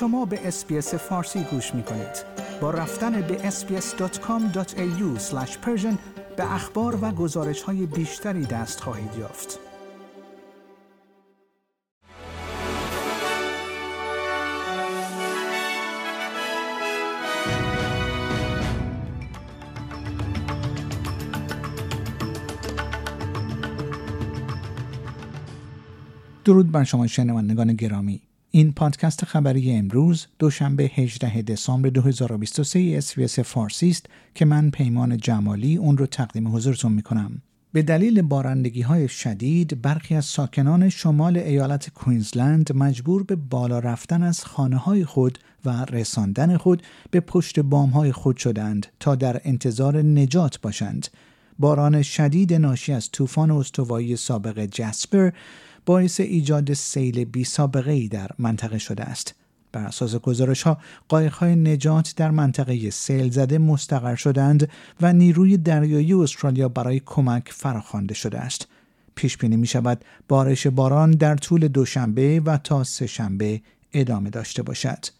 [0.00, 2.24] شما به اسپیس فارسی گوش می کنید.
[2.60, 5.32] با رفتن به sbs.com.au
[6.36, 9.58] به اخبار و گزارش های بیشتری دست خواهید یافت.
[26.44, 33.90] درود بر شما شنوندگان گرامی این پادکست خبری امروز دوشنبه 18 دسامبر 2023 اسویس فارسی
[33.90, 37.42] است که من پیمان جمالی اون رو تقدیم حضورتون می کنم.
[37.72, 44.22] به دلیل بارندگی های شدید برخی از ساکنان شمال ایالت کوینزلند مجبور به بالا رفتن
[44.22, 49.40] از خانه های خود و رساندن خود به پشت بام های خود شدند تا در
[49.44, 51.08] انتظار نجات باشند.
[51.58, 55.30] باران شدید ناشی از طوفان استوایی سابق جسپر
[55.88, 59.34] باعث ایجاد سیل بی سابقه ای در منطقه شده است.
[59.72, 64.68] بر اساس گزارش ها قایق های نجات در منطقه سیل زده مستقر شدند
[65.00, 68.68] و نیروی دریایی استرالیا برای کمک فراخوانده شده است.
[69.14, 73.60] پیش بینی می شود بارش باران در طول دوشنبه و تا سهشنبه
[73.92, 75.17] ادامه داشته باشد.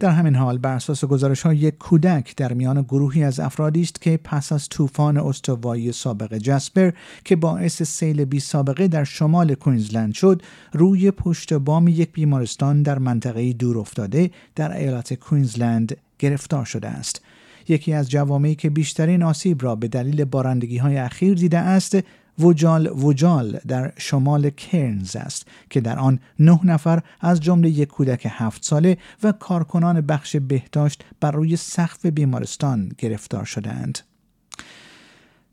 [0.00, 4.00] در همین حال بر اساس گزارش های یک کودک در میان گروهی از افرادی است
[4.00, 6.90] که پس از طوفان استوایی سابق جسپر
[7.24, 12.98] که باعث سیل بی سابقه در شمال کوینزلند شد روی پشت بام یک بیمارستان در
[12.98, 17.22] منطقه دور افتاده در ایالت کوینزلند گرفتار شده است.
[17.68, 21.96] یکی از جوامعی که بیشترین آسیب را به دلیل بارندگی های اخیر دیده است
[22.38, 28.26] وجال وجال در شمال کرنز است که در آن نه نفر از جمله یک کودک
[28.30, 33.98] هفت ساله و کارکنان بخش بهداشت بر روی سقف بیمارستان گرفتار شدهاند.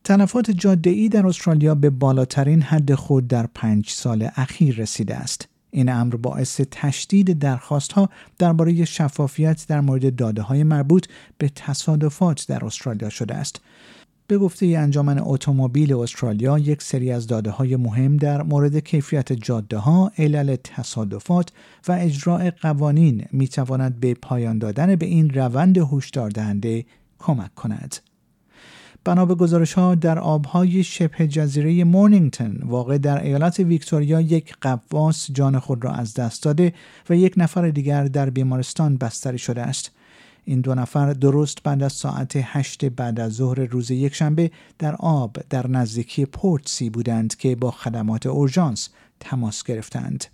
[0.03, 5.47] تلفات جاده در استرالیا به بالاترین حد خود در پنج سال اخیر رسیده است.
[5.71, 8.09] این امر باعث تشدید درخواست ها
[8.39, 13.61] درباره شفافیت در مورد داده های مربوط به تصادفات در استرالیا شده است.
[14.27, 19.77] به گفته انجمن اتومبیل استرالیا یک سری از داده های مهم در مورد کیفیت جاده
[19.77, 21.51] ها، علل تصادفات
[21.87, 26.85] و اجراع قوانین می تواند به پایان دادن به این روند هشدار دهنده
[27.19, 27.95] کمک کند.
[29.05, 35.31] بنا به گزارش ها در آبهای شبه جزیره مورنینگتون واقع در ایالت ویکتوریا یک قواس
[35.31, 36.73] جان خود را از دست داده
[37.09, 39.91] و یک نفر دیگر در بیمارستان بستری شده است.
[40.45, 45.37] این دو نفر درست بعد از ساعت هشت بعد از ظهر روز یکشنبه در آب
[45.49, 48.89] در نزدیکی پورت سی بودند که با خدمات اورژانس
[49.19, 50.25] تماس گرفتند.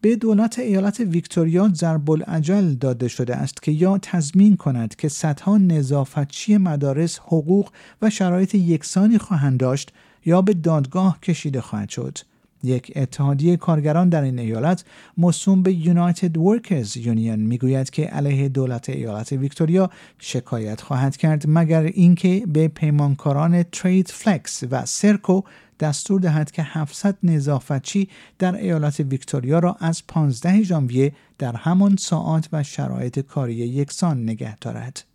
[0.00, 5.58] به دولت ایالت ویکتوریا ضرب العجل داده شده است که یا تضمین کند که صدها
[5.58, 7.70] نظافتچی مدارس حقوق
[8.02, 9.92] و شرایط یکسانی خواهند داشت
[10.24, 12.18] یا به دادگاه کشیده خواهد شد.
[12.62, 14.84] یک اتحادیه کارگران در این ایالت
[15.18, 21.82] مصوم به یونایتد ورکرز یونین می‌گوید که علیه دولت ایالت ویکتوریا شکایت خواهد کرد مگر
[21.82, 25.42] اینکه به پیمانکاران ترید فلکس و سرکو
[25.80, 32.48] دستور دهد که 700 نظافتچی در ایالت ویکتوریا را از 15 ژانویه در همان ساعات
[32.52, 35.09] و شرایط کاری یکسان نگه دارد.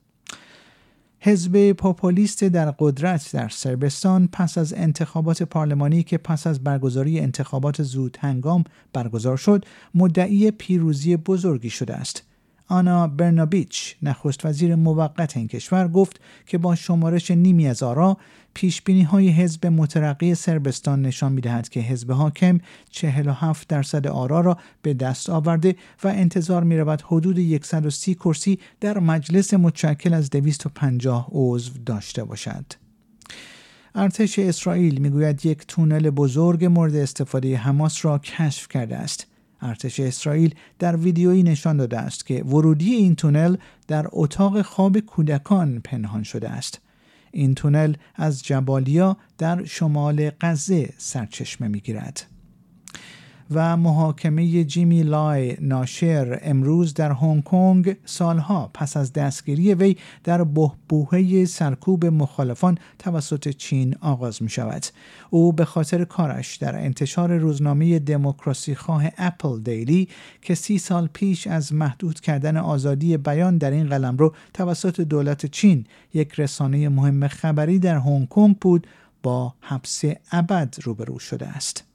[1.26, 7.84] حزب پاپولیست در قدرت در سربستان پس از انتخابات پارلمانی که پس از برگزاری انتخابات
[7.84, 8.64] زود هنگام
[8.94, 9.66] برگزار شد
[9.96, 12.24] مدعی پیروزی بزرگی شده است.
[12.68, 18.18] آنا برنابیچ نخست وزیر موقت این کشور گفت که با شمارش نیمی از آرا
[18.54, 22.60] پیش بینی های حزب مترقی سربستان نشان می دهد که حزب حاکم
[22.90, 29.00] 47 درصد آرا را به دست آورده و انتظار می رود حدود 130 کرسی در
[29.00, 32.66] مجلس متشکل از 250 عضو داشته باشد.
[33.96, 39.28] ارتش اسرائیل می‌گوید یک تونل بزرگ مورد استفاده حماس را کشف کرده است.
[39.66, 43.56] ارتش اسرائیل در ویدیویی نشان داده است که ورودی این تونل
[43.88, 46.82] در اتاق خواب کودکان پنهان شده است.
[47.32, 52.35] این تونل از جبالیا در شمال غزه سرچشمه می‌گیرد.
[53.52, 60.44] و محاکمه جیمی لای ناشر امروز در هنگ کنگ سالها پس از دستگیری وی در
[60.44, 64.86] بهبوهه سرکوب مخالفان توسط چین آغاز می شود.
[65.30, 70.10] او به خاطر کارش در انتشار روزنامه دموکراسی خواه اپل دیلی
[70.42, 75.86] که سی سال پیش از محدود کردن آزادی بیان در این قلمرو توسط دولت چین
[76.14, 78.88] یک رسانه مهم خبری در هنگ کنگ بود
[79.24, 81.95] با حبس ابد روبرو شده است.